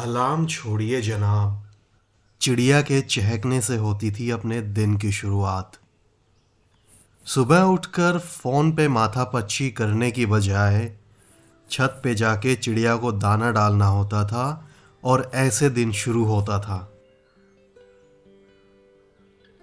Alarm 0.00 0.46
छोड़िए 0.46 1.00
जनाब। 1.00 1.70
चिड़िया 2.40 2.82
के 2.82 3.00
चहकने 3.00 3.60
से 3.60 3.76
होती 3.76 4.10
थी 4.10 4.30
अपने 4.30 4.60
दिन 4.60 4.96
की 4.96 5.12
शुरुआत। 5.12 5.72
सुबह 7.26 7.62
उठकर 7.62 8.18
फ़ोन 8.18 8.72
पे 8.72 8.88
माथा 8.88 9.24
पच्ची 9.24 9.70
करने 9.70 10.10
की 10.10 10.26
बजाय 10.26 10.96
छत 11.70 12.00
पे 12.04 12.14
जाके 12.14 12.54
चिड़िया 12.54 12.96
को 12.96 13.12
दाना 13.12 13.50
डालना 13.50 13.86
होता 13.86 14.24
था 14.26 14.70
और 15.04 15.30
ऐसे 15.34 15.70
दिन 15.70 15.92
शुरू 15.92 16.24
होता 16.24 16.58
था। 16.60 16.78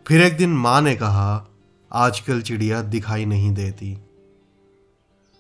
फिर 0.08 0.22
एक 0.22 0.38
दिन 0.38 0.50
माँ 0.50 0.82
ने 0.82 0.96
कहा, 0.96 1.48
आजकल 1.94 2.42
चिड़िया 2.42 2.82
दिखाई 2.82 3.26
नहीं 3.26 3.54
देती। 3.54 3.98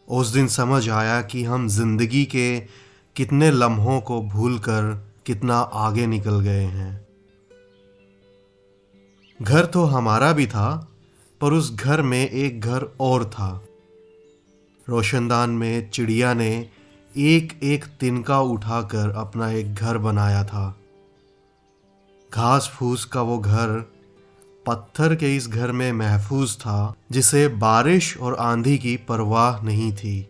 उस 0.08 0.28
दिन 0.28 0.48
समझ 0.48 0.90
आया 0.90 1.22
कि 1.22 1.44
हम 1.44 1.68
ज़िंदगी 1.68 2.26
के 2.26 2.60
कितने 3.18 3.52
लम्हों 3.52 4.02
को 4.02 4.22
भूलकर 4.22 5.14
कितना 5.26 5.58
आगे 5.60 6.08
निकल 6.08 6.40
गए 6.40 6.64
हैं। 6.64 7.08
घर 9.42 9.66
तो 9.66 9.84
हमारा 9.84 10.34
भी 10.34 10.48
था, 10.48 10.88
पर 11.42 11.54
उस 11.54 11.76
घर 11.76 12.02
में 12.02 12.30
एक 12.30 12.62
घर 12.62 12.86
और 13.00 13.26
था। 13.26 13.64
रोशनदान 14.90 15.50
में 15.50 15.90
चिड़िया 15.90 16.34
ने 16.34 16.70
एक 17.18 17.60
एक 17.64 17.86
तिनका 17.86 18.40
उठाकर 18.40 19.10
अपना 19.10 19.50
एक 19.50 19.76
घर 19.76 19.98
बनाया 19.98 20.44
था। 20.44 20.78
घास 22.34 22.72
फूस 22.76 23.06
का 23.06 23.22
वो 23.22 23.40
घर 23.40 23.92
पत्थर 24.66 25.16
के 25.16 25.36
इस 25.36 25.48
घर 25.48 25.72
में 25.72 25.92
महफूज 25.92 26.58
था, 26.58 26.96
जिसे 27.12 27.48
बारिश 27.48 28.18
और 28.18 28.36
आंधी 28.36 28.78
की 28.78 28.98
परवाह 28.98 29.62
नहीं 29.62 29.94
थी। 29.94 30.30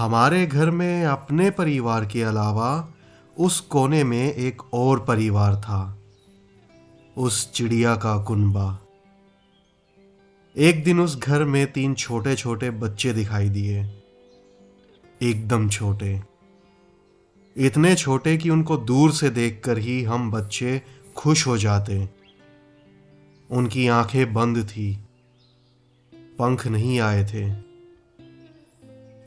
हमारे 0.00 0.46
घर 0.46 0.70
में 0.70 1.04
अपने 1.04 1.50
परिवार 1.50 2.06
के 2.06 2.22
अलावा 2.22 2.94
उस 3.36 3.60
कोने 3.60 4.04
में 4.04 4.34
एक 4.34 4.62
और 4.74 5.00
परिवार 5.04 5.56
था, 5.56 5.98
उस 7.16 7.52
चिड़िया 7.52 7.94
का 7.96 8.16
कुनबा। 8.22 8.78
एक 10.56 10.82
दिन 10.84 11.00
उस 11.00 11.18
घर 11.18 11.44
में 11.44 11.72
तीन 11.72 11.94
छोटे 11.94 12.34
छोटे 12.36 12.70
बच्चे 12.70 13.12
दिखाई 13.12 13.48
दिए, 13.48 13.84
एकदम 15.22 15.68
छोटे। 15.68 16.22
इतने 17.56 17.94
छोटे 17.94 18.36
कि 18.36 18.50
उनको 18.50 18.76
दूर 18.76 19.12
से 19.12 19.30
देखकर 19.30 19.78
ही 19.78 20.02
हम 20.02 20.30
बच्चे 20.30 20.82
खुश 21.16 21.46
हो 21.46 21.58
जाते। 21.58 22.08
उनकी 23.50 23.88
आँखें 23.88 24.32
बंद 24.32 24.64
थी, 24.64 24.94
पंख 26.38 26.66
नहीं 26.66 27.00
आए 27.00 27.24
थे। 27.24 27.69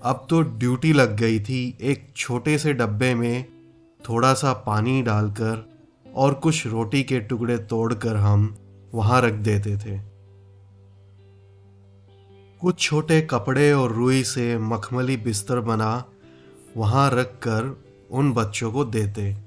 अब 0.04 0.28
तो 0.30 0.42
ड्यूटी 0.42 0.94
लग 0.94 1.16
गई 1.16 1.40
थी 1.40 1.78
एक 1.82 2.14
छोटे 2.16 2.58
से 2.58 2.74
डब्बे 2.74 3.16
में 3.16 3.46
थोड़ा 4.10 4.34
सा 4.34 4.54
पानी 4.54 5.02
डालकर 5.02 5.70
और 6.16 6.34
कुछ 6.34 6.68
रोटी 6.68 7.04
के 7.04 7.20
टुकड़े 7.20 7.58
तोड़कर 7.58 8.16
हम 8.16 8.58
वहाँ 8.94 9.22
रख 9.22 9.34
देते 9.34 9.78
थे। 9.78 10.00
कुछ 12.62 12.80
छोटे 12.80 13.22
कपड़े 13.22 13.74
और 13.74 13.92
रुई 13.92 14.24
से 14.24 14.58
मखमली 14.58 15.18
बिस्तर 15.18 15.60
बना 15.60 16.06
वहाँ 16.78 17.12
रखकर 17.14 17.84
उन 18.12 18.34
बच्चों 18.34 18.72
को 18.72 18.86
देते। 18.86 19.38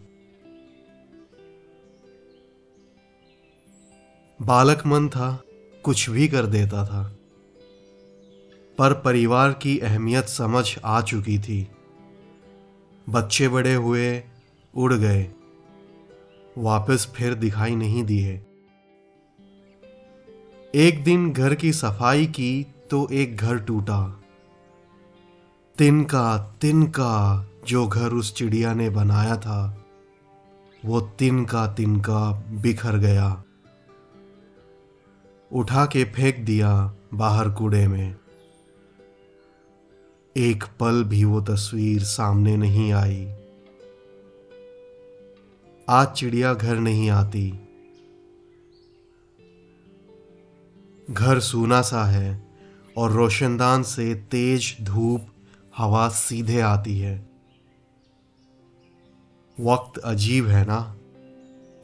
बालक 4.42 4.82
मन 4.86 5.08
था, 5.08 5.42
कुछ 5.82 6.10
भी 6.10 6.28
कर 6.28 6.46
देता 6.46 6.86
था। 6.86 7.16
पर 8.78 8.92
परिवार 8.92 9.52
की 9.52 9.78
अहमियत 9.78 10.24
समझ 10.24 10.78
आ 10.84 11.00
चुकी 11.00 11.38
थी। 11.38 11.69
बच्चे 13.08 13.48
बड़े 13.48 13.74
हुए, 13.74 14.22
उड़ 14.74 14.94
गए। 14.94 15.30
वापस 16.58 17.12
फिर 17.16 17.34
दिखाई 17.34 17.77
नहीं 17.77 18.04
दिए। 18.04 18.47
एक 20.75 21.04
दिन 21.04 21.32
घर 21.32 21.54
की 21.54 21.72
सफ़ाई 21.72 22.26
की 22.26 22.66
तो 22.91 23.09
एक 23.12 23.37
घर 23.37 23.59
टूटा। 23.59 24.20
तिनका 25.78 26.56
तिनका, 26.60 27.47
जो 27.66 27.87
घर 27.87 28.08
उस 28.08 28.34
चिड़िया 28.34 28.75
ने 28.75 28.91
बनाया 28.91 29.37
था, 29.37 29.84
वो 30.84 31.00
तिनका 31.00 31.66
तिनका 31.66 32.44
बिखर 32.50 32.97
गया। 32.97 33.43
उठा 35.53 35.87
के 35.87 36.04
फेंक 36.04 36.37
दिया 36.37 36.94
बाहर 37.14 37.50
कूड़े 37.50 37.88
में। 37.88 38.16
एक 40.36 40.64
पल 40.80 41.02
भी 41.04 41.24
वो 41.24 41.41
तस्वीर 41.41 42.02
सामने 42.02 42.56
नहीं 42.56 42.92
आई। 42.92 43.24
आज 45.88 46.06
चिड़िया 46.06 46.54
घर 46.54 46.76
नहीं 46.76 47.10
आती। 47.10 47.48
घर 51.10 51.41
सूना 51.41 51.82
सा 51.82 52.04
है 52.04 52.46
और 52.96 53.12
रोशनदान 53.12 53.82
से 53.82 54.14
तेज 54.14 54.76
धूप 54.82 55.26
हवा 55.76 56.08
सीधे 56.08 56.60
आती 56.60 56.98
है। 56.98 57.16
वक्त 59.60 59.98
अजीब 59.98 60.46
है 60.46 60.64
ना? 60.66 60.96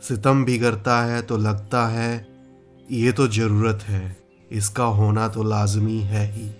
सितम 0.03 0.45
भी 0.45 0.59
करता 0.59 1.03
है 1.03 1.23
तो 1.23 1.37
लगता 1.37 1.87
है, 1.87 2.27
ये 2.91 3.13
तो 3.13 3.29
ज़रूरत 3.29 3.83
है, 3.83 4.17
इसका 4.53 4.85
होना 4.85 5.29
तो 5.29 5.43
लाजमी 5.43 6.01
है 6.01 6.33
ही। 6.33 6.51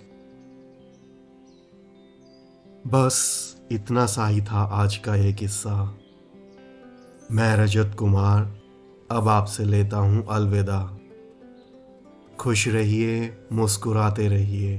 बस 2.85 3.17
इतना 3.71 4.05
सा 4.05 4.25
ही 4.27 4.41
था 4.41 4.61
आज 4.73 4.95
का 4.95 5.15
ये 5.15 5.31
किस्सा। 5.33 5.75
मैं 7.31 7.55
रजत 7.57 7.95
कुमार, 7.99 8.41
अब 9.11 9.27
आपसे 9.27 9.63
लेता 9.63 9.97
हूँ 9.97 10.25
अलविदा। 10.29 10.79
खुश 12.39 12.67
रहिए, 12.67 13.37
मुस्कुराते 13.53 14.27
रहिए, 14.27 14.75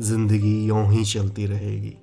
ज़िंदगी 0.00 0.54
यूँ 0.66 0.86
ही 0.92 1.04
चलती 1.04 1.46
रहेगी। 1.46 1.94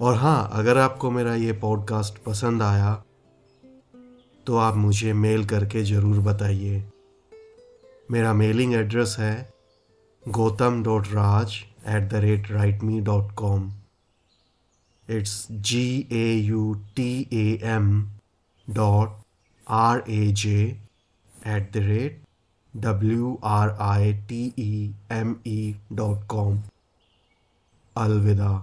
और 0.00 0.14
हाँ 0.14 0.48
अगर 0.52 0.78
आपको 0.78 1.10
मेरा 1.10 1.34
ये 1.34 1.52
पॉडकास्ट 1.58 2.22
पसंद 2.24 2.62
आया 2.62 2.94
तो 4.46 4.56
आप 4.56 4.76
मुझे 4.76 5.12
मेल 5.12 5.44
करके 5.44 5.82
ज़रूर 5.84 6.18
बताइए। 6.22 6.82
मेरा 8.10 8.32
मेलिंग 8.34 8.74
एड्रेस 8.74 9.16
है 9.18 9.50
gotam.raj 10.36 11.66
at 11.84 12.10
the 12.10 12.20
rate 12.20 12.48
writeme.com. 12.54 13.72
It's 15.16 15.34
G 15.68 16.06
A 16.10 16.26
U 16.48 16.80
T 16.94 17.26
A 17.42 17.64
M 17.64 18.10
dot 18.80 19.12
R 19.66 20.02
A 20.06 20.32
J 20.32 20.78
at 21.44 21.72
the 21.72 21.80
rate 21.80 22.18
W 22.78 23.38
R 23.42 23.74
I 23.80 24.18
T 24.28 24.52
E 24.56 24.92
M 25.10 25.40
E 25.44 25.76
dot 26.02 26.28
com. 26.28 26.62
Alvida. 27.96 28.52